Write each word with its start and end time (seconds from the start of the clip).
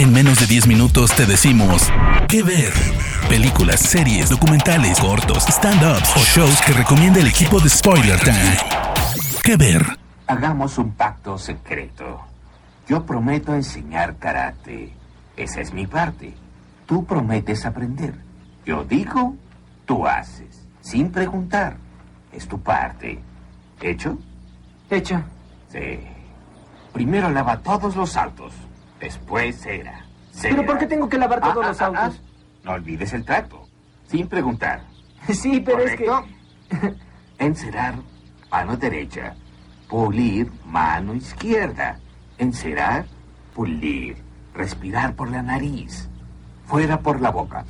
En 0.00 0.14
menos 0.14 0.40
de 0.40 0.46
10 0.46 0.66
minutos 0.66 1.14
te 1.14 1.26
decimos 1.26 1.92
qué 2.26 2.42
ver. 2.42 2.72
Películas, 3.28 3.80
series, 3.80 4.30
documentales, 4.30 4.98
cortos, 4.98 5.44
stand-ups 5.46 6.16
o 6.16 6.20
shows 6.20 6.58
que 6.62 6.72
recomienda 6.72 7.20
el 7.20 7.26
equipo 7.26 7.60
de 7.60 7.68
Spoiler 7.68 8.18
Time. 8.18 8.56
¿Qué 9.44 9.58
ver? 9.58 9.84
Hagamos 10.26 10.78
un 10.78 10.92
pacto 10.92 11.36
secreto. 11.36 12.18
Yo 12.88 13.04
prometo 13.04 13.54
enseñar 13.54 14.16
karate. 14.16 14.90
Esa 15.36 15.60
es 15.60 15.74
mi 15.74 15.86
parte. 15.86 16.32
Tú 16.86 17.04
prometes 17.04 17.66
aprender. 17.66 18.14
Yo 18.64 18.84
digo, 18.84 19.36
tú 19.84 20.06
haces. 20.06 20.66
Sin 20.80 21.12
preguntar. 21.12 21.76
Es 22.32 22.48
tu 22.48 22.58
parte. 22.58 23.20
¿Hecho? 23.82 24.16
Hecho. 24.88 25.22
Sí. 25.70 26.00
Primero 26.94 27.28
lava 27.28 27.58
todos 27.58 27.94
los 27.96 28.16
autos. 28.16 28.54
Después 29.00 29.60
cera. 29.60 30.04
¿Pero 30.42 30.64
por 30.66 30.78
qué 30.78 30.86
tengo 30.86 31.08
que 31.08 31.18
lavar 31.18 31.40
Ah, 31.42 31.52
todos 31.52 31.64
ah, 31.64 31.68
los 31.68 31.80
ah, 31.80 31.86
autos? 31.86 32.20
ah. 32.22 32.30
No 32.64 32.72
olvides 32.72 33.12
el 33.12 33.24
trato. 33.24 33.66
Sin 34.06 34.28
preguntar. 34.28 34.82
Sí, 35.32 35.60
pero 35.60 35.80
es 35.80 35.96
que... 35.96 36.06
Encerar, 37.38 37.94
mano 38.50 38.76
derecha. 38.76 39.34
Pulir, 39.88 40.50
mano 40.64 41.14
izquierda. 41.14 41.98
Encerar, 42.38 43.06
pulir. 43.54 44.16
Respirar 44.54 45.14
por 45.14 45.30
la 45.30 45.42
nariz. 45.42 46.08
Fuera 46.66 47.00
por 47.00 47.20
la 47.20 47.30
boca. 47.30 47.64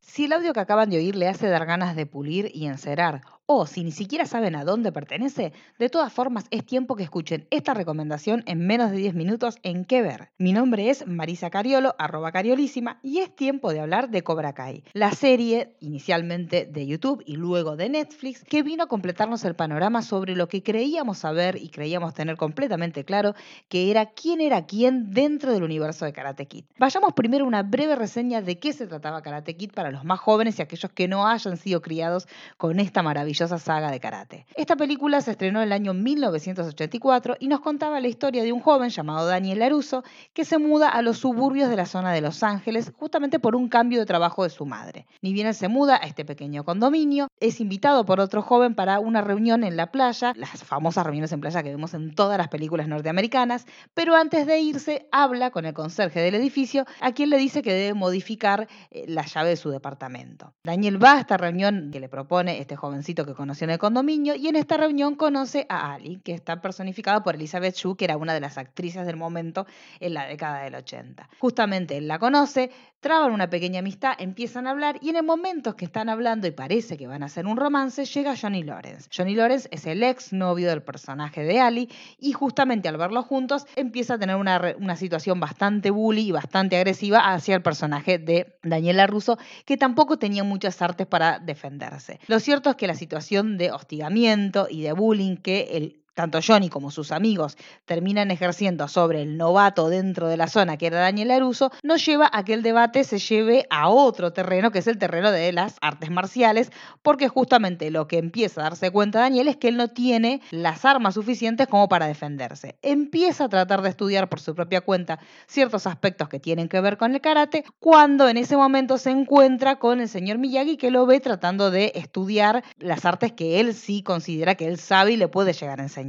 Si 0.00 0.24
el 0.24 0.32
audio 0.32 0.52
que 0.52 0.60
acaban 0.60 0.90
de 0.90 0.96
oír 0.98 1.16
le 1.16 1.28
hace 1.28 1.48
dar 1.48 1.66
ganas 1.66 1.96
de 1.96 2.06
pulir 2.06 2.50
y 2.54 2.66
encerar, 2.66 3.22
o 3.46 3.66
si 3.66 3.84
ni 3.84 3.92
siquiera 3.92 4.26
saben 4.26 4.56
a 4.56 4.64
dónde 4.64 4.90
pertenece, 4.90 5.52
de 5.78 5.88
todas 5.88 6.12
formas 6.12 6.46
es 6.50 6.66
tiempo 6.66 6.96
que 6.96 7.04
escuchen 7.04 7.46
esta 7.50 7.74
recomendación 7.74 8.42
en 8.46 8.66
menos 8.66 8.90
de 8.90 8.96
10 8.98 9.14
minutos 9.14 9.58
en 9.62 9.84
qué 9.84 10.02
ver. 10.02 10.30
Mi 10.36 10.52
nombre 10.52 10.90
es 10.90 11.06
Marisa 11.06 11.48
Cariolo, 11.48 11.94
arroba 11.98 12.32
cariolísima, 12.32 12.98
y 13.02 13.18
es 13.18 13.34
tiempo 13.34 13.72
de 13.72 13.80
hablar 13.80 14.10
de 14.10 14.22
Cobra 14.22 14.52
Kai, 14.52 14.82
la 14.92 15.12
serie 15.12 15.76
inicialmente 15.80 16.66
de 16.66 16.86
YouTube 16.86 17.22
y 17.24 17.36
luego 17.36 17.76
de 17.76 17.88
Netflix, 17.88 18.42
que 18.42 18.64
vino 18.64 18.84
a 18.84 18.88
completarnos 18.88 19.44
el 19.44 19.54
panorama 19.54 20.02
sobre 20.02 20.34
lo 20.34 20.48
que 20.48 20.64
creíamos 20.64 21.18
saber 21.18 21.56
y 21.56 21.68
creíamos 21.68 22.14
tener 22.14 22.36
completamente 22.36 23.04
claro, 23.04 23.34
que 23.68 23.92
era 23.92 24.06
quién 24.06 24.40
era 24.40 24.66
quién 24.66 25.12
dentro 25.12 25.52
del 25.52 25.62
universo 25.62 26.04
de 26.04 26.12
Karate 26.12 26.46
Kid. 26.46 26.64
Vayamos 26.78 27.12
primero 27.12 27.44
a 27.44 27.48
una 27.48 27.62
breve 27.62 27.94
reseña 27.94 28.42
de 28.42 28.58
qué 28.58 28.72
se 28.72 28.88
trataba 28.88 29.22
Karate 29.22 29.56
Kid 29.56 29.70
para 29.72 29.92
los 29.92 30.04
más 30.04 30.18
jóvenes 30.18 30.58
y 30.58 30.62
aquellos 30.62 30.90
que 30.92 31.06
no 31.06 31.28
hayan 31.28 31.56
sido 31.56 31.80
criados 31.80 32.26
con 32.56 32.80
esta 32.80 33.02
saga 33.36 33.90
de 33.90 34.00
karate. 34.00 34.46
Esta 34.54 34.76
película 34.76 35.20
se 35.20 35.32
estrenó 35.32 35.60
en 35.60 35.68
el 35.68 35.72
año 35.72 35.94
1984 35.94 37.36
y 37.40 37.48
nos 37.48 37.60
contaba 37.60 38.00
la 38.00 38.08
historia 38.08 38.42
de 38.42 38.52
un 38.52 38.60
joven 38.60 38.90
llamado 38.90 39.26
Daniel 39.26 39.58
Laruso 39.58 40.02
que 40.32 40.44
se 40.44 40.58
muda 40.58 40.88
a 40.88 41.02
los 41.02 41.18
suburbios 41.18 41.68
de 41.68 41.76
la 41.76 41.86
zona 41.86 42.12
de 42.12 42.20
Los 42.20 42.42
Ángeles 42.42 42.92
justamente 42.96 43.38
por 43.38 43.54
un 43.54 43.68
cambio 43.68 43.98
de 43.98 44.06
trabajo 44.06 44.44
de 44.44 44.50
su 44.50 44.66
madre. 44.66 45.06
Ni 45.20 45.32
bien 45.32 45.46
él 45.46 45.54
se 45.54 45.68
muda 45.68 45.96
a 45.96 46.06
este 46.06 46.24
pequeño 46.24 46.64
condominio, 46.64 47.28
es 47.40 47.60
invitado 47.60 48.04
por 48.06 48.20
otro 48.20 48.42
joven 48.42 48.74
para 48.74 48.98
una 49.00 49.20
reunión 49.20 49.64
en 49.64 49.76
la 49.76 49.90
playa, 49.92 50.32
las 50.36 50.64
famosas 50.64 51.04
reuniones 51.04 51.32
en 51.32 51.40
playa 51.40 51.62
que 51.62 51.70
vemos 51.70 51.94
en 51.94 52.14
todas 52.14 52.38
las 52.38 52.48
películas 52.48 52.88
norteamericanas, 52.88 53.66
pero 53.94 54.14
antes 54.14 54.46
de 54.46 54.58
irse 54.60 55.08
habla 55.12 55.50
con 55.50 55.66
el 55.66 55.74
conserje 55.74 56.20
del 56.20 56.34
edificio 56.34 56.86
a 57.00 57.12
quien 57.12 57.30
le 57.30 57.36
dice 57.36 57.62
que 57.62 57.72
debe 57.72 57.94
modificar 57.94 58.68
eh, 58.90 59.04
la 59.08 59.26
llave 59.26 59.50
de 59.50 59.56
su 59.56 59.70
departamento. 59.70 60.54
Daniel 60.64 61.02
va 61.02 61.14
a 61.14 61.20
esta 61.20 61.36
reunión 61.36 61.90
que 61.92 62.00
le 62.00 62.08
propone 62.08 62.60
este 62.60 62.76
jovencito 62.76 63.25
que 63.26 63.34
conoció 63.34 63.64
en 63.64 63.70
el 63.70 63.78
condominio 63.78 64.34
y 64.34 64.48
en 64.48 64.56
esta 64.56 64.76
reunión 64.76 65.16
conoce 65.16 65.66
a 65.68 65.94
Ali, 65.94 66.20
que 66.24 66.32
está 66.32 66.60
personificada 66.60 67.22
por 67.22 67.34
Elizabeth 67.34 67.74
Shue, 67.74 67.96
que 67.96 68.04
era 68.04 68.16
una 68.16 68.32
de 68.34 68.40
las 68.40 68.58
actrices 68.58 69.06
del 69.06 69.16
momento 69.16 69.66
en 70.00 70.14
la 70.14 70.26
década 70.26 70.62
del 70.62 70.76
80. 70.76 71.28
Justamente 71.38 71.96
él 71.96 72.08
la 72.08 72.18
conoce, 72.18 72.70
traban 73.00 73.32
una 73.32 73.50
pequeña 73.50 73.80
amistad, 73.80 74.14
empiezan 74.18 74.66
a 74.66 74.70
hablar 74.70 74.98
y 75.00 75.10
en 75.10 75.16
el 75.16 75.22
momento 75.22 75.76
que 75.76 75.84
están 75.84 76.08
hablando 76.08 76.46
y 76.46 76.50
parece 76.50 76.96
que 76.96 77.06
van 77.06 77.22
a 77.22 77.26
hacer 77.26 77.46
un 77.46 77.56
romance, 77.56 78.04
llega 78.04 78.36
Johnny 78.36 78.62
Lawrence. 78.62 79.08
Johnny 79.14 79.34
Lawrence 79.34 79.68
es 79.70 79.86
el 79.86 80.02
ex 80.02 80.32
novio 80.32 80.68
del 80.68 80.82
personaje 80.82 81.44
de 81.44 81.60
Ali 81.60 81.88
y 82.18 82.32
justamente 82.32 82.88
al 82.88 82.96
verlos 82.96 83.26
juntos 83.26 83.66
empieza 83.76 84.14
a 84.14 84.18
tener 84.18 84.36
una, 84.36 84.74
una 84.78 84.96
situación 84.96 85.38
bastante 85.40 85.90
bully 85.90 86.28
y 86.28 86.32
bastante 86.32 86.76
agresiva 86.76 87.32
hacia 87.32 87.54
el 87.54 87.62
personaje 87.62 88.18
de 88.18 88.58
Daniela 88.62 89.06
Russo, 89.06 89.38
que 89.64 89.76
tampoco 89.76 90.18
tenía 90.18 90.44
muchas 90.44 90.80
artes 90.82 91.06
para 91.06 91.38
defenderse. 91.38 92.20
Lo 92.26 92.40
cierto 92.40 92.70
es 92.70 92.76
que 92.76 92.86
la 92.86 92.94
situación 92.94 93.15
de 93.58 93.72
hostigamiento 93.72 94.66
y 94.70 94.82
de 94.82 94.92
bullying 94.92 95.36
que 95.36 95.68
el 95.72 96.02
tanto 96.16 96.40
Johnny 96.44 96.70
como 96.70 96.90
sus 96.90 97.12
amigos 97.12 97.58
terminan 97.84 98.30
ejerciendo 98.30 98.88
sobre 98.88 99.20
el 99.20 99.36
novato 99.36 99.90
dentro 99.90 100.28
de 100.28 100.38
la 100.38 100.48
zona 100.48 100.78
que 100.78 100.86
era 100.86 100.98
Daniel 100.98 101.30
Aruso, 101.30 101.70
nos 101.82 102.04
lleva 102.04 102.30
a 102.32 102.42
que 102.42 102.54
el 102.54 102.62
debate 102.62 103.04
se 103.04 103.18
lleve 103.18 103.66
a 103.68 103.90
otro 103.90 104.32
terreno, 104.32 104.70
que 104.70 104.78
es 104.78 104.86
el 104.86 104.96
terreno 104.96 105.30
de 105.30 105.52
las 105.52 105.76
artes 105.82 106.10
marciales, 106.10 106.72
porque 107.02 107.28
justamente 107.28 107.90
lo 107.90 108.08
que 108.08 108.16
empieza 108.16 108.62
a 108.62 108.64
darse 108.64 108.90
cuenta 108.90 109.20
Daniel 109.20 109.48
es 109.48 109.58
que 109.58 109.68
él 109.68 109.76
no 109.76 109.88
tiene 109.88 110.40
las 110.50 110.86
armas 110.86 111.14
suficientes 111.14 111.66
como 111.66 111.86
para 111.86 112.06
defenderse. 112.06 112.78
Empieza 112.80 113.44
a 113.44 113.48
tratar 113.50 113.82
de 113.82 113.90
estudiar 113.90 114.30
por 114.30 114.40
su 114.40 114.54
propia 114.54 114.80
cuenta 114.80 115.18
ciertos 115.46 115.86
aspectos 115.86 116.30
que 116.30 116.40
tienen 116.40 116.70
que 116.70 116.80
ver 116.80 116.96
con 116.96 117.14
el 117.14 117.20
karate, 117.20 117.64
cuando 117.78 118.26
en 118.26 118.38
ese 118.38 118.56
momento 118.56 118.96
se 118.96 119.10
encuentra 119.10 119.78
con 119.78 120.00
el 120.00 120.08
señor 120.08 120.38
Miyagi 120.38 120.78
que 120.78 120.90
lo 120.90 121.04
ve 121.04 121.20
tratando 121.20 121.70
de 121.70 121.92
estudiar 121.94 122.64
las 122.78 123.04
artes 123.04 123.32
que 123.32 123.60
él 123.60 123.74
sí 123.74 124.02
considera 124.02 124.54
que 124.54 124.66
él 124.66 124.78
sabe 124.78 125.12
y 125.12 125.16
le 125.18 125.28
puede 125.28 125.52
llegar 125.52 125.78
a 125.80 125.82
enseñar. 125.82 126.05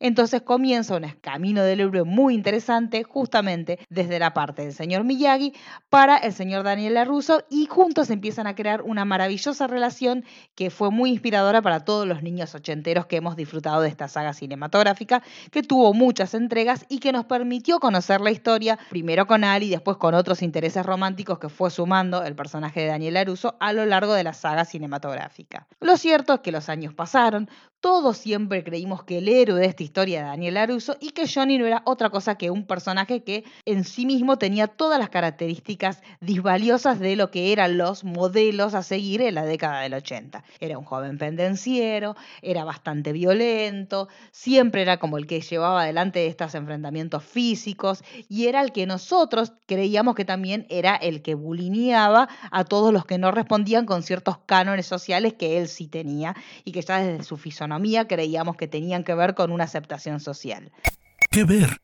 Entonces 0.00 0.42
comienza 0.42 0.96
un 0.96 1.06
camino 1.20 1.62
del 1.62 1.80
héroe 1.80 2.04
muy 2.04 2.34
interesante, 2.34 3.02
justamente 3.04 3.78
desde 3.88 4.18
la 4.18 4.34
parte 4.34 4.62
del 4.62 4.72
señor 4.72 5.04
Miyagi 5.04 5.52
para 5.88 6.16
el 6.16 6.32
señor 6.32 6.64
Daniel 6.64 6.94
LaRusso, 6.94 7.44
y 7.50 7.66
juntos 7.66 8.10
empiezan 8.10 8.46
a 8.46 8.54
crear 8.54 8.82
una 8.82 9.04
maravillosa 9.04 9.66
relación 9.66 10.24
que 10.54 10.70
fue 10.70 10.90
muy 10.90 11.10
inspiradora 11.10 11.62
para 11.62 11.84
todos 11.84 12.06
los 12.06 12.22
niños 12.22 12.54
ochenteros 12.54 13.06
que 13.06 13.16
hemos 13.16 13.36
disfrutado 13.36 13.82
de 13.82 13.88
esta 13.88 14.08
saga 14.08 14.32
cinematográfica, 14.32 15.22
que 15.50 15.62
tuvo 15.62 15.94
muchas 15.94 16.34
entregas 16.34 16.86
y 16.88 16.98
que 16.98 17.12
nos 17.12 17.26
permitió 17.26 17.78
conocer 17.78 18.20
la 18.20 18.30
historia, 18.30 18.78
primero 18.90 19.26
con 19.26 19.44
Ali 19.44 19.70
después 19.70 19.96
con 19.96 20.14
otros 20.14 20.42
intereses 20.42 20.84
románticos 20.84 21.38
que 21.38 21.48
fue 21.48 21.70
sumando 21.70 22.22
el 22.24 22.34
personaje 22.34 22.80
de 22.80 22.86
Daniel 22.86 23.14
LaRusso 23.14 23.56
a 23.60 23.72
lo 23.72 23.86
largo 23.86 24.14
de 24.14 24.24
la 24.24 24.32
saga 24.32 24.64
cinematográfica. 24.64 25.66
Lo 25.80 25.96
cierto 25.96 26.34
es 26.34 26.40
que 26.40 26.52
los 26.52 26.68
años 26.68 26.94
pasaron, 26.94 27.48
todos 27.86 28.16
siempre 28.16 28.64
creímos 28.64 29.04
que 29.04 29.18
el 29.18 29.28
héroe 29.28 29.60
de 29.60 29.66
esta 29.66 29.84
historia 29.84 30.18
era 30.18 30.28
Daniel 30.30 30.54
LaRusso 30.54 30.96
y 31.00 31.10
que 31.10 31.28
Johnny 31.32 31.56
no 31.56 31.66
era 31.66 31.82
otra 31.84 32.10
cosa 32.10 32.34
que 32.34 32.50
un 32.50 32.66
personaje 32.66 33.22
que 33.22 33.44
en 33.64 33.84
sí 33.84 34.06
mismo 34.06 34.38
tenía 34.38 34.66
todas 34.66 34.98
las 34.98 35.08
características 35.08 36.02
disvaliosas 36.20 36.98
de 36.98 37.14
lo 37.14 37.30
que 37.30 37.52
eran 37.52 37.78
los 37.78 38.02
modelos 38.02 38.74
a 38.74 38.82
seguir 38.82 39.22
en 39.22 39.36
la 39.36 39.44
década 39.44 39.82
del 39.82 39.94
80. 39.94 40.42
Era 40.58 40.78
un 40.78 40.84
joven 40.84 41.16
pendenciero, 41.16 42.16
era 42.42 42.64
bastante 42.64 43.12
violento, 43.12 44.08
siempre 44.32 44.82
era 44.82 44.96
como 44.96 45.16
el 45.16 45.28
que 45.28 45.40
llevaba 45.40 45.82
adelante 45.82 46.26
estos 46.26 46.56
enfrentamientos 46.56 47.22
físicos 47.22 48.02
y 48.28 48.48
era 48.48 48.62
el 48.62 48.72
que 48.72 48.86
nosotros 48.86 49.52
creíamos 49.66 50.16
que 50.16 50.24
también 50.24 50.66
era 50.70 50.96
el 50.96 51.22
que 51.22 51.36
bulineaba 51.36 52.28
a 52.50 52.64
todos 52.64 52.92
los 52.92 53.06
que 53.06 53.18
no 53.18 53.30
respondían 53.30 53.86
con 53.86 54.02
ciertos 54.02 54.38
cánones 54.44 54.86
sociales 54.86 55.34
que 55.34 55.58
él 55.58 55.68
sí 55.68 55.86
tenía 55.86 56.34
y 56.64 56.72
que 56.72 56.82
ya 56.82 56.98
desde 56.98 57.22
su 57.22 57.36
fisonomía 57.36 57.75
creíamos 58.06 58.56
que 58.56 58.68
tenían 58.68 59.04
que 59.04 59.14
ver 59.14 59.34
con 59.34 59.52
una 59.52 59.64
aceptación 59.64 60.20
social. 60.20 60.72
¿Qué 61.30 61.44
ver? 61.44 61.80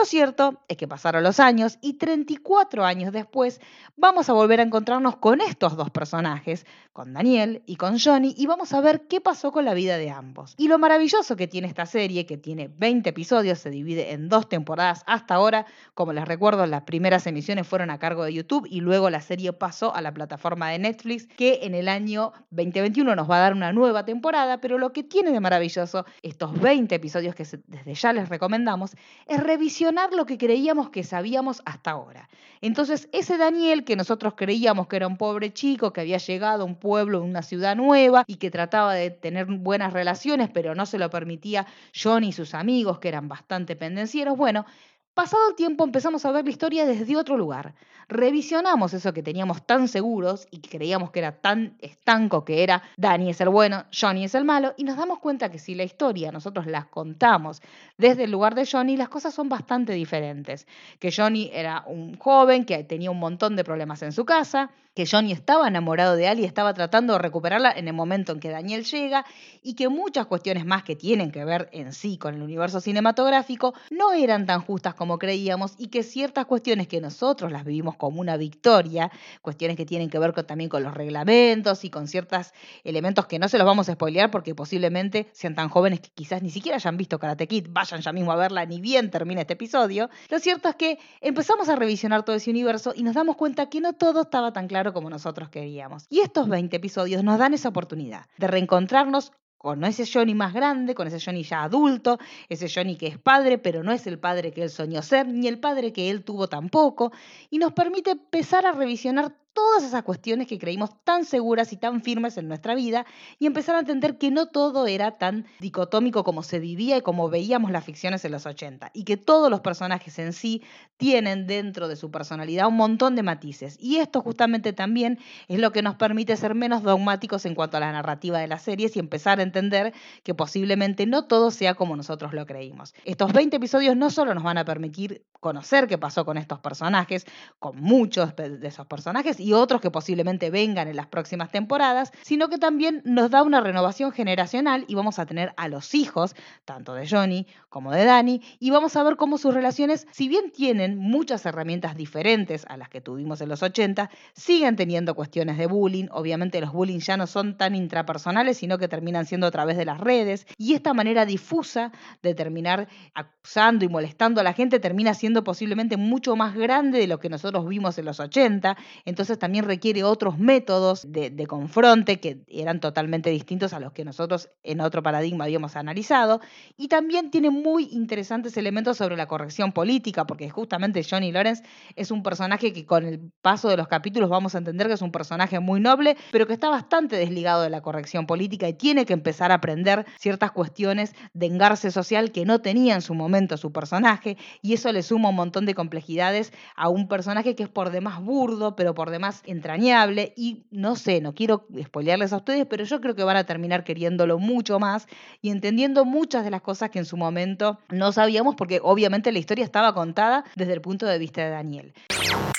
Lo 0.00 0.06
cierto 0.06 0.62
es 0.66 0.78
que 0.78 0.88
pasaron 0.88 1.22
los 1.22 1.40
años 1.40 1.76
y 1.82 1.98
34 1.98 2.86
años 2.86 3.12
después 3.12 3.60
vamos 3.98 4.30
a 4.30 4.32
volver 4.32 4.60
a 4.60 4.62
encontrarnos 4.62 5.16
con 5.16 5.42
estos 5.42 5.76
dos 5.76 5.90
personajes, 5.90 6.64
con 6.94 7.12
Daniel 7.12 7.62
y 7.66 7.76
con 7.76 7.98
Johnny, 7.98 8.34
y 8.34 8.46
vamos 8.46 8.72
a 8.72 8.80
ver 8.80 9.06
qué 9.08 9.20
pasó 9.20 9.52
con 9.52 9.66
la 9.66 9.74
vida 9.74 9.98
de 9.98 10.08
ambos. 10.08 10.54
Y 10.56 10.68
lo 10.68 10.78
maravilloso 10.78 11.36
que 11.36 11.46
tiene 11.46 11.68
esta 11.68 11.84
serie, 11.84 12.24
que 12.24 12.38
tiene 12.38 12.70
20 12.74 13.10
episodios, 13.10 13.58
se 13.58 13.68
divide 13.68 14.12
en 14.12 14.30
dos 14.30 14.48
temporadas 14.48 15.02
hasta 15.06 15.34
ahora, 15.34 15.66
como 15.92 16.14
les 16.14 16.26
recuerdo, 16.26 16.64
las 16.64 16.84
primeras 16.84 17.26
emisiones 17.26 17.68
fueron 17.68 17.90
a 17.90 17.98
cargo 17.98 18.24
de 18.24 18.32
YouTube 18.32 18.66
y 18.70 18.80
luego 18.80 19.10
la 19.10 19.20
serie 19.20 19.52
pasó 19.52 19.94
a 19.94 20.00
la 20.00 20.14
plataforma 20.14 20.70
de 20.70 20.78
Netflix, 20.78 21.26
que 21.26 21.60
en 21.64 21.74
el 21.74 21.88
año 21.90 22.32
2021 22.52 23.14
nos 23.14 23.30
va 23.30 23.36
a 23.36 23.40
dar 23.40 23.52
una 23.52 23.74
nueva 23.74 24.06
temporada, 24.06 24.62
pero 24.62 24.78
lo 24.78 24.94
que 24.94 25.02
tiene 25.02 25.30
de 25.30 25.40
maravilloso 25.40 26.06
estos 26.22 26.58
20 26.58 26.94
episodios 26.94 27.34
que 27.34 27.44
desde 27.66 27.94
ya 27.94 28.14
les 28.14 28.30
recomendamos 28.30 28.92
es 29.26 29.42
revisionar 29.42 29.89
lo 30.12 30.26
que 30.26 30.38
creíamos 30.38 30.90
que 30.90 31.04
sabíamos 31.04 31.62
hasta 31.64 31.90
ahora. 31.90 32.28
Entonces, 32.62 33.08
ese 33.12 33.38
Daniel 33.38 33.84
que 33.84 33.96
nosotros 33.96 34.34
creíamos 34.36 34.86
que 34.86 34.96
era 34.96 35.06
un 35.06 35.16
pobre 35.16 35.52
chico, 35.52 35.92
que 35.92 36.02
había 36.02 36.18
llegado 36.18 36.62
a 36.62 36.66
un 36.66 36.76
pueblo, 36.76 37.22
una 37.22 37.42
ciudad 37.42 37.74
nueva 37.74 38.24
y 38.26 38.36
que 38.36 38.50
trataba 38.50 38.94
de 38.94 39.10
tener 39.10 39.46
buenas 39.46 39.92
relaciones, 39.92 40.50
pero 40.52 40.74
no 40.74 40.86
se 40.86 40.98
lo 40.98 41.10
permitía 41.10 41.66
John 41.94 42.24
y 42.24 42.32
sus 42.32 42.54
amigos, 42.54 42.98
que 42.98 43.08
eran 43.08 43.28
bastante 43.28 43.76
pendencieros, 43.76 44.36
bueno, 44.36 44.66
Pasado 45.14 45.48
el 45.50 45.56
tiempo 45.56 45.84
empezamos 45.84 46.24
a 46.24 46.30
ver 46.30 46.44
la 46.44 46.50
historia 46.50 46.86
desde 46.86 47.16
otro 47.16 47.36
lugar. 47.36 47.74
Revisionamos 48.08 48.94
eso 48.94 49.12
que 49.12 49.22
teníamos 49.22 49.66
tan 49.66 49.88
seguros 49.88 50.46
y 50.50 50.60
que 50.60 50.70
creíamos 50.70 51.10
que 51.10 51.18
era 51.18 51.40
tan 51.40 51.76
estanco 51.80 52.44
que 52.44 52.62
era 52.62 52.82
Danny 52.96 53.30
es 53.30 53.40
el 53.40 53.48
bueno, 53.48 53.84
Johnny 53.92 54.24
es 54.24 54.34
el 54.34 54.44
malo, 54.44 54.72
y 54.76 54.84
nos 54.84 54.96
damos 54.96 55.18
cuenta 55.18 55.50
que 55.50 55.58
si 55.58 55.74
la 55.74 55.82
historia 55.82 56.32
nosotros 56.32 56.66
la 56.66 56.86
contamos 56.86 57.60
desde 57.98 58.24
el 58.24 58.30
lugar 58.30 58.54
de 58.54 58.66
Johnny, 58.66 58.96
las 58.96 59.08
cosas 59.08 59.34
son 59.34 59.48
bastante 59.48 59.92
diferentes. 59.92 60.66
Que 60.98 61.12
Johnny 61.12 61.50
era 61.52 61.84
un 61.86 62.16
joven 62.16 62.64
que 62.64 62.82
tenía 62.84 63.10
un 63.10 63.18
montón 63.18 63.56
de 63.56 63.64
problemas 63.64 64.02
en 64.02 64.12
su 64.12 64.24
casa, 64.24 64.70
que 64.94 65.06
Johnny 65.06 65.32
estaba 65.32 65.68
enamorado 65.68 66.16
de 66.16 66.28
Ali 66.28 66.42
y 66.42 66.44
estaba 66.46 66.74
tratando 66.74 67.12
de 67.12 67.20
recuperarla 67.20 67.70
en 67.70 67.86
el 67.86 67.94
momento 67.94 68.32
en 68.32 68.40
que 68.40 68.50
Daniel 68.50 68.84
llega 68.84 69.24
y 69.62 69.74
que 69.74 69.88
muchas 69.88 70.26
cuestiones 70.26 70.64
más 70.64 70.82
que 70.82 70.96
tienen 70.96 71.30
que 71.30 71.44
ver 71.44 71.68
en 71.72 71.92
sí 71.92 72.18
con 72.18 72.34
el 72.34 72.42
universo 72.42 72.80
cinematográfico 72.80 73.74
no 73.90 74.12
eran 74.12 74.46
tan 74.46 74.62
justas 74.62 74.94
como 74.94 75.18
creíamos 75.18 75.74
y 75.78 75.88
que 75.88 76.02
ciertas 76.02 76.46
cuestiones 76.46 76.88
que 76.88 77.00
nosotros 77.00 77.52
las 77.52 77.64
vivimos 77.64 77.96
como 77.96 78.20
una 78.20 78.36
victoria, 78.36 79.10
cuestiones 79.42 79.76
que 79.76 79.86
tienen 79.86 80.10
que 80.10 80.18
ver 80.18 80.30
también 80.44 80.70
con 80.70 80.82
los 80.82 80.94
reglamentos 80.94 81.84
y 81.84 81.90
con 81.90 82.08
ciertos 82.08 82.52
elementos 82.84 83.26
que 83.26 83.38
no 83.38 83.48
se 83.48 83.58
los 83.58 83.66
vamos 83.66 83.88
a 83.88 83.94
spoilear 83.94 84.30
porque 84.30 84.54
posiblemente 84.54 85.28
sean 85.32 85.54
tan 85.54 85.68
jóvenes 85.68 86.00
que 86.00 86.10
quizás 86.10 86.42
ni 86.42 86.50
siquiera 86.50 86.76
hayan 86.76 86.96
visto 86.96 87.18
Karate 87.18 87.46
Kid, 87.46 87.66
vayan 87.70 88.00
ya 88.00 88.12
mismo 88.12 88.32
a 88.32 88.36
verla 88.36 88.64
ni 88.64 88.80
bien 88.80 89.10
termine 89.10 89.42
este 89.42 89.54
episodio. 89.54 90.10
Lo 90.28 90.38
cierto 90.38 90.68
es 90.68 90.76
que 90.76 90.98
empezamos 91.20 91.68
a 91.68 91.76
revisionar 91.76 92.24
todo 92.24 92.36
ese 92.36 92.50
universo 92.50 92.92
y 92.94 93.02
nos 93.02 93.14
damos 93.14 93.36
cuenta 93.36 93.68
que 93.68 93.80
no 93.80 93.92
todo 93.92 94.22
estaba 94.22 94.52
tan 94.52 94.68
claro 94.68 94.89
como 94.92 95.10
nosotros 95.10 95.48
queríamos. 95.48 96.06
Y 96.08 96.20
estos 96.20 96.48
20 96.48 96.76
episodios 96.76 97.24
nos 97.24 97.38
dan 97.38 97.54
esa 97.54 97.68
oportunidad 97.68 98.26
de 98.38 98.46
reencontrarnos 98.46 99.32
con 99.60 99.84
ese 99.84 100.10
Johnny 100.10 100.34
más 100.34 100.54
grande, 100.54 100.94
con 100.94 101.06
ese 101.06 101.20
Johnny 101.20 101.42
ya 101.42 101.64
adulto, 101.64 102.18
ese 102.48 102.66
Johnny 102.66 102.96
que 102.96 103.08
es 103.08 103.18
padre, 103.18 103.58
pero 103.58 103.82
no 103.82 103.92
es 103.92 104.06
el 104.06 104.18
padre 104.18 104.52
que 104.52 104.62
él 104.62 104.70
soñó 104.70 105.02
ser, 105.02 105.28
ni 105.28 105.48
el 105.48 105.60
padre 105.60 105.92
que 105.92 106.08
él 106.08 106.24
tuvo 106.24 106.48
tampoco, 106.48 107.12
y 107.50 107.58
nos 107.58 107.74
permite 107.74 108.12
empezar 108.12 108.64
a 108.64 108.72
revisionar 108.72 109.36
todas 109.60 109.84
esas 109.84 110.04
cuestiones 110.04 110.46
que 110.46 110.58
creímos 110.58 110.88
tan 111.04 111.26
seguras 111.26 111.70
y 111.74 111.76
tan 111.76 112.02
firmes 112.02 112.38
en 112.38 112.48
nuestra 112.48 112.74
vida 112.74 113.04
y 113.38 113.44
empezar 113.44 113.76
a 113.76 113.80
entender 113.80 114.16
que 114.16 114.30
no 114.30 114.46
todo 114.46 114.86
era 114.86 115.18
tan 115.18 115.44
dicotómico 115.58 116.24
como 116.24 116.42
se 116.42 116.58
vivía 116.58 116.96
y 116.96 117.02
como 117.02 117.28
veíamos 117.28 117.70
las 117.70 117.84
ficciones 117.84 118.24
en 118.24 118.32
los 118.32 118.46
80 118.46 118.90
y 118.94 119.04
que 119.04 119.18
todos 119.18 119.50
los 119.50 119.60
personajes 119.60 120.18
en 120.18 120.32
sí 120.32 120.62
tienen 120.96 121.46
dentro 121.46 121.88
de 121.88 121.96
su 121.96 122.10
personalidad 122.10 122.68
un 122.68 122.76
montón 122.76 123.16
de 123.16 123.22
matices 123.22 123.76
y 123.78 123.98
esto 123.98 124.22
justamente 124.22 124.72
también 124.72 125.18
es 125.46 125.58
lo 125.58 125.72
que 125.72 125.82
nos 125.82 125.96
permite 125.96 126.38
ser 126.38 126.54
menos 126.54 126.82
dogmáticos 126.82 127.44
en 127.44 127.54
cuanto 127.54 127.76
a 127.76 127.80
la 127.80 127.92
narrativa 127.92 128.38
de 128.38 128.48
las 128.48 128.62
series 128.62 128.96
y 128.96 128.98
empezar 128.98 129.40
a 129.40 129.42
entender 129.42 129.92
que 130.22 130.34
posiblemente 130.34 131.04
no 131.04 131.26
todo 131.26 131.50
sea 131.50 131.74
como 131.74 131.96
nosotros 131.96 132.32
lo 132.32 132.46
creímos. 132.46 132.94
Estos 133.04 133.34
20 133.34 133.56
episodios 133.56 133.94
no 133.94 134.08
solo 134.08 134.34
nos 134.34 134.42
van 134.42 134.56
a 134.56 134.64
permitir 134.64 135.26
conocer 135.40 135.86
qué 135.86 135.98
pasó 135.98 136.24
con 136.24 136.36
estos 136.36 136.60
personajes, 136.60 137.26
con 137.58 137.80
muchos 137.80 138.34
de 138.36 138.66
esos 138.66 138.86
personajes, 138.86 139.40
y 139.40 139.49
otros 139.52 139.80
que 139.80 139.90
posiblemente 139.90 140.50
vengan 140.50 140.88
en 140.88 140.96
las 140.96 141.06
próximas 141.06 141.50
temporadas, 141.50 142.12
sino 142.22 142.48
que 142.48 142.58
también 142.58 143.02
nos 143.04 143.30
da 143.30 143.42
una 143.42 143.60
renovación 143.60 144.12
generacional 144.12 144.84
y 144.88 144.94
vamos 144.94 145.18
a 145.18 145.26
tener 145.26 145.52
a 145.56 145.68
los 145.68 145.94
hijos, 145.94 146.34
tanto 146.64 146.94
de 146.94 147.08
Johnny 147.08 147.46
como 147.68 147.92
de 147.92 148.04
Danny, 148.04 148.42
y 148.58 148.70
vamos 148.70 148.96
a 148.96 149.02
ver 149.02 149.16
cómo 149.16 149.38
sus 149.38 149.54
relaciones, 149.54 150.06
si 150.10 150.28
bien 150.28 150.50
tienen 150.50 150.98
muchas 150.98 151.46
herramientas 151.46 151.96
diferentes 151.96 152.64
a 152.68 152.76
las 152.76 152.88
que 152.88 153.00
tuvimos 153.00 153.40
en 153.40 153.48
los 153.48 153.62
80, 153.62 154.10
siguen 154.34 154.76
teniendo 154.76 155.14
cuestiones 155.14 155.56
de 155.56 155.66
bullying. 155.66 156.08
Obviamente 156.10 156.60
los 156.60 156.72
bullying 156.72 156.98
ya 156.98 157.16
no 157.16 157.26
son 157.26 157.56
tan 157.56 157.74
intrapersonales, 157.74 158.56
sino 158.56 158.78
que 158.78 158.88
terminan 158.88 159.26
siendo 159.26 159.46
a 159.46 159.50
través 159.50 159.76
de 159.76 159.84
las 159.84 160.00
redes, 160.00 160.46
y 160.58 160.74
esta 160.74 160.94
manera 160.94 161.26
difusa 161.26 161.92
de 162.22 162.34
terminar 162.34 162.88
acusando 163.14 163.84
y 163.84 163.88
molestando 163.88 164.40
a 164.40 164.44
la 164.44 164.52
gente 164.52 164.80
termina 164.80 165.14
siendo 165.14 165.44
posiblemente 165.44 165.96
mucho 165.96 166.36
más 166.36 166.54
grande 166.54 166.98
de 166.98 167.06
lo 167.06 167.18
que 167.18 167.28
nosotros 167.28 167.66
vimos 167.68 167.98
en 167.98 168.04
los 168.04 168.20
80. 168.20 168.76
Entonces 169.04 169.29
también 169.38 169.64
requiere 169.64 170.04
otros 170.04 170.38
métodos 170.38 171.10
de, 171.10 171.46
confronte 171.46 172.20
que 172.20 172.44
eran 172.48 172.80
totalmente 172.80 173.30
distintos 173.30 173.72
a 173.72 173.80
los 173.80 173.92
que 173.92 174.04
nosotros 174.04 174.50
en 174.62 174.80
otro 174.80 175.02
paradigma 175.02 175.44
habíamos 175.44 175.76
analizado. 175.76 176.40
Y 176.76 176.88
también 176.88 177.30
tiene 177.30 177.50
muy 177.50 177.88
interesantes 177.92 178.56
elementos 178.56 178.96
sobre 178.96 179.16
la 179.16 179.26
corrección 179.26 179.72
política, 179.72 180.26
porque 180.26 180.50
justamente 180.50 181.02
Johnny 181.08 181.32
Lawrence 181.32 181.62
es 181.96 182.10
un 182.10 182.22
personaje 182.22 182.72
que 182.72 182.86
con 182.86 183.04
el 183.04 183.20
paso 183.42 183.68
de 183.68 183.76
los 183.76 183.88
capítulos 183.88 184.30
vamos 184.30 184.54
a 184.54 184.58
entender 184.58 184.86
que 184.86 184.94
es 184.94 185.02
un 185.02 185.12
personaje 185.12 185.60
muy 185.60 185.80
noble, 185.80 186.16
pero 186.30 186.46
que 186.46 186.52
está 186.52 186.68
bastante 186.68 187.16
desligado 187.16 187.62
de 187.62 187.70
la 187.70 187.80
corrección 187.80 188.26
política 188.26 188.68
y 188.68 188.74
tiene 188.74 189.06
que 189.06 189.12
empezar 189.12 189.50
a 189.52 189.56
aprender 189.56 190.06
ciertas 190.18 190.52
cuestiones 190.52 191.14
de 191.34 191.46
engarce 191.46 191.90
social 191.90 192.32
que 192.32 192.44
no 192.44 192.60
tenía 192.60 192.94
en 192.94 193.02
su 193.02 193.14
momento 193.14 193.56
su 193.56 193.72
personaje, 193.72 194.36
y 194.62 194.74
eso 194.74 194.92
le 194.92 195.02
suma 195.02 195.30
un 195.30 195.36
montón 195.36 195.66
de 195.66 195.74
complejidades 195.74 196.52
a 196.76 196.88
un 196.88 197.08
personaje 197.08 197.54
que 197.54 197.62
es 197.62 197.68
por 197.68 197.90
demás 197.90 198.20
burdo, 198.20 198.76
pero 198.76 198.94
por 198.94 199.10
demás 199.10 199.19
más 199.20 199.42
entrañable 199.44 200.32
y 200.36 200.64
no 200.70 200.96
sé, 200.96 201.20
no 201.20 201.34
quiero 201.34 201.66
spoilearles 201.80 202.32
a 202.32 202.38
ustedes, 202.38 202.66
pero 202.66 202.84
yo 202.84 203.00
creo 203.00 203.14
que 203.14 203.22
van 203.22 203.36
a 203.36 203.44
terminar 203.44 203.84
queriéndolo 203.84 204.38
mucho 204.38 204.80
más 204.80 205.06
y 205.40 205.50
entendiendo 205.50 206.04
muchas 206.04 206.44
de 206.44 206.50
las 206.50 206.62
cosas 206.62 206.90
que 206.90 206.98
en 206.98 207.04
su 207.04 207.16
momento 207.16 207.78
no 207.90 208.10
sabíamos 208.12 208.56
porque 208.56 208.80
obviamente 208.82 209.30
la 209.30 209.38
historia 209.38 209.64
estaba 209.64 209.94
contada 209.94 210.44
desde 210.56 210.72
el 210.72 210.80
punto 210.80 211.06
de 211.06 211.18
vista 211.18 211.44
de 211.44 211.50
Daniel. 211.50 211.94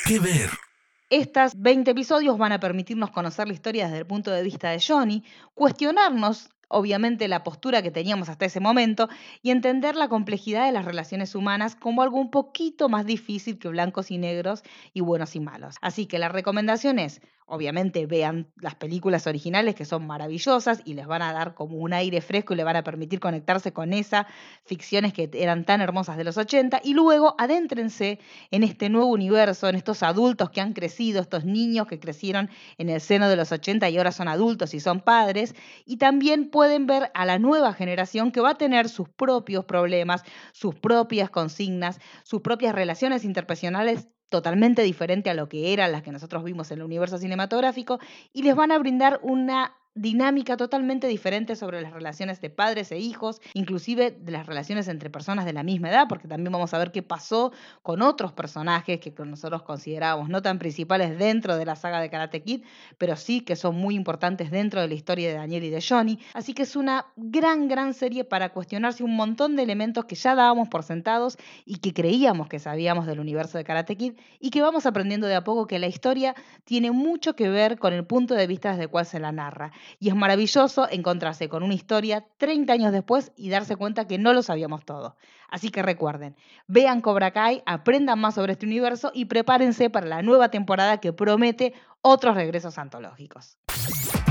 ¿Qué 0.06 0.20
ver? 0.20 0.50
Estos 1.10 1.60
20 1.62 1.92
episodios 1.92 2.38
van 2.38 2.54
a 2.54 2.60
permitirnos 2.62 3.12
conocer 3.12 3.46
la 3.46 3.54
historia 3.54 3.86
desde 3.88 4.00
el 4.00 4.06
punto 4.06 4.32
de 4.32 4.44
vista 4.44 4.70
de 4.70 4.80
Johnny, 4.80 5.26
cuestionarnos 5.54 6.50
obviamente 6.72 7.28
la 7.28 7.44
postura 7.44 7.82
que 7.82 7.92
teníamos 7.92 8.30
hasta 8.30 8.46
ese 8.46 8.60
momento 8.60 9.10
y 9.42 9.52
entender 9.52 9.96
la 9.96 10.08
complejidad 10.08 10.66
de 10.66 10.72
las 10.72 10.86
relaciones 10.86 11.36
humanas 11.36 11.76
como 11.76 12.02
algo 12.02 12.20
un 12.20 12.32
poquito 12.32 12.90
más 12.90 13.06
difícil 13.06 13.60
que 13.60 13.70
blancos 13.70 14.12
y 14.12 14.18
negros 14.18 14.64
y 14.94 15.02
buenos 15.02 15.36
y 15.36 15.40
malos. 15.40 15.76
Así 15.82 16.06
que 16.06 16.20
la 16.20 16.30
recomendación 16.30 17.00
es 17.00 17.22
obviamente 17.52 18.06
vean 18.06 18.50
las 18.56 18.76
películas 18.76 19.28
originales 19.28 19.76
que 19.76 19.84
son 19.84 20.08
maravillosas 20.08 20.82
y 20.86 20.94
les 20.94 21.06
van 21.06 21.22
a 21.22 21.34
dar 21.34 21.54
como 21.54 21.76
un 21.78 21.92
aire 21.92 22.22
fresco 22.22 22.54
y 22.54 22.58
le 22.58 22.64
van 22.64 22.78
a 22.78 22.84
permitir 22.84 23.20
conectarse 23.20 23.74
con 23.74 23.92
esas 23.92 24.26
ficciones 24.64 25.12
que 25.12 25.30
eran 25.34 25.66
tan 25.66 25.82
hermosas 25.82 26.16
de 26.16 26.24
los 26.24 26.38
80 26.38 26.80
y 26.82 26.94
luego 26.94 27.36
adéntrense 27.38 28.20
en 28.52 28.64
este 28.64 28.90
nuevo 28.90 29.08
universo, 29.08 29.68
en 29.68 29.76
estos 29.76 30.02
adultos 30.02 30.50
que 30.50 30.62
han 30.62 30.72
crecido, 30.72 31.20
estos 31.20 31.44
niños 31.44 31.88
que 31.88 32.00
crecieron 32.00 32.50
en 32.78 32.88
el 32.90 33.02
seno 33.02 33.28
de 33.28 33.36
los 33.36 33.52
80 33.52 33.90
y 33.90 33.98
ahora 33.98 34.14
son 34.14 34.30
adultos 34.30 34.74
y 34.74 34.80
son 34.80 35.02
padres. 35.02 35.54
Y 35.86 35.98
también 35.98 36.50
pueden 36.50 36.88
ver 36.88 37.12
a 37.14 37.26
la 37.26 37.38
nueva 37.38 37.74
generación 37.74 38.32
que 38.32 38.40
va 38.40 38.52
a 38.52 38.58
tener 38.58 38.88
sus 38.88 39.10
propios 39.10 39.66
problemas, 39.66 40.24
sus 40.54 40.74
propias 40.76 41.30
consignas, 41.30 42.00
sus 42.24 42.40
propias 42.40 42.74
relaciones 42.74 43.26
interpersonales 43.26 44.08
totalmente 44.32 44.82
diferente 44.82 45.30
a 45.30 45.36
lo 45.36 45.50
que 45.50 45.74
eran 45.74 45.92
las 45.92 46.02
que 46.02 46.12
nosotros 46.12 46.44
vimos 46.44 46.72
en 46.72 46.80
el 46.80 46.86
universo 46.86 47.20
cinematográfico 47.20 48.00
y 48.34 48.42
les 48.42 48.56
van 48.56 48.72
a 48.72 48.80
brindar 48.80 49.20
una 49.22 49.76
dinámica 49.94 50.56
totalmente 50.56 51.08
diferente 51.08 51.56
sobre 51.56 51.82
las 51.82 51.92
relaciones 51.92 52.40
de 52.40 52.50
padres 52.50 52.92
e 52.92 53.00
hijos, 53.00 53.42
inclusive 53.54 54.12
de 54.12 54.32
las 54.32 54.46
relaciones 54.46 54.88
entre 54.88 55.10
personas 55.10 55.46
de 55.46 55.54
la 55.54 55.64
misma 55.64 55.90
edad, 55.90 56.06
porque 56.08 56.28
también 56.28 56.52
vamos 56.52 56.74
a 56.74 56.78
ver 56.78 56.92
qué 56.92 57.04
pasó 57.04 57.52
con 57.82 58.02
otros 58.02 58.32
personajes 58.32 59.00
que 59.00 59.14
nosotros 59.26 59.64
considerábamos 59.64 60.30
no 60.30 60.42
tan 60.42 60.60
principales 60.60 61.18
dentro 61.18 61.58
de 61.58 61.66
la 61.66 61.76
saga 61.76 62.00
de 62.00 62.10
Karate 62.10 62.42
Kid, 62.42 62.64
pero 62.98 63.16
sí 63.16 63.42
que 63.42 63.56
son 63.56 63.76
muy 63.76 63.96
importantes 63.96 64.50
dentro 64.50 64.82
de 64.82 64.88
la 64.88 64.94
historia 64.94 65.28
de 65.28 65.36
Daniel 65.36 65.64
y 65.66 65.70
de 65.70 65.82
Johnny. 65.82 66.20
Así 66.34 66.54
que 66.54 66.64
es 66.64 66.76
una 66.76 67.08
gran, 67.18 67.68
gran 67.68 67.94
serie 67.94 68.24
para 68.24 68.50
cuestionarse 68.50 69.04
un 69.04 69.16
montón 69.16 69.56
de 69.56 69.64
elementos 69.64 70.06
que 70.06 70.16
ya 70.16 70.36
dábamos 70.36 70.70
por 70.70 70.84
sentados 70.84 71.38
y 71.66 71.78
que 71.78 71.94
creíamos 71.94 72.48
que 72.48 72.60
sabíamos 72.60 73.06
del 73.06 73.20
universo 73.20 73.58
de 73.58 73.66
Karate 73.66 73.98
Kid 73.98 74.14
y 74.40 74.52
que 74.52 74.62
vamos 74.62 74.86
aprendiendo 74.86 75.28
de 75.28 75.36
a 75.36 75.44
poco 75.44 75.68
que 75.68 75.80
la 75.80 75.88
historia 75.88 76.34
tiene 76.64 76.92
mucho 76.92 77.36
que 77.36 77.50
ver 77.50 77.78
con 77.78 77.94
el 77.94 78.06
punto 78.06 78.36
de 78.36 78.48
vista 78.48 78.70
desde 78.70 78.84
el 78.84 78.90
cual 78.90 79.06
se 79.06 79.20
la 79.20 79.32
narra 79.32 79.72
y 80.00 80.10
es 80.10 80.16
maravilloso 80.16 80.88
encontrarse 80.90 81.50
con 81.50 81.64
una 81.64 81.74
historia 81.74 82.26
30 82.38 82.74
años 82.74 82.92
después 82.92 83.32
y 83.36 83.50
darse 83.50 83.76
cuenta 83.76 84.08
que 84.08 84.18
no 84.18 84.34
lo 84.34 84.44
sabíamos 84.44 84.86
todo. 84.86 85.16
Así 85.50 85.70
que 85.70 85.82
recuerden, 85.82 86.36
vean 86.68 87.02
Cobra 87.02 87.32
Kai, 87.32 87.62
aprendan 87.66 88.20
más 88.20 88.36
sobre 88.36 88.54
este 88.54 88.66
universo 88.66 89.12
y 89.14 89.26
prepárense 89.26 89.90
para 89.90 90.08
la 90.08 90.22
nueva 90.22 90.50
temporada 90.50 91.00
que 91.00 91.12
promete 91.12 91.74
otros 92.02 92.36
regresos 92.36 92.78
antológicos. 92.78 93.58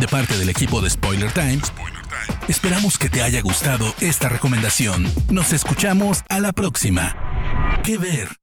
De 0.01 0.09
parte 0.09 0.37
del 0.39 0.49
equipo 0.49 0.81
de 0.81 0.89
Spoiler 0.89 1.31
Times, 1.33 1.73
esperamos 2.49 2.99
que 2.99 3.11
te 3.11 3.23
haya 3.23 3.43
gustado 3.43 3.85
esta 4.01 4.31
recomendación. 4.31 5.05
Nos 5.31 5.53
escuchamos 5.53 6.23
a 6.31 6.41
la 6.41 6.53
próxima. 6.53 7.15
¿Qué 7.85 7.99
ver? 7.99 8.40